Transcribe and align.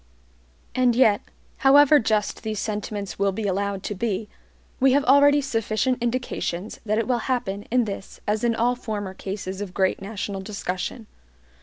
And 0.73 0.95
yet, 0.95 1.21
however 1.57 1.99
just 1.99 2.41
these 2.41 2.59
sentiments 2.59 3.19
will 3.19 3.31
be 3.31 3.45
allowed 3.45 3.83
to 3.83 3.93
be, 3.93 4.29
we 4.79 4.93
have 4.93 5.05
already 5.05 5.41
sufficient 5.41 6.01
indications 6.01 6.79
that 6.87 6.97
it 6.97 7.07
will 7.07 7.19
happen 7.29 7.67
in 7.69 7.85
this 7.85 8.19
as 8.25 8.43
in 8.43 8.55
all 8.55 8.73
former 8.75 9.13
cases 9.13 9.61
of 9.61 9.75
great 9.75 10.01
national 10.01 10.41
discussion. 10.41 11.05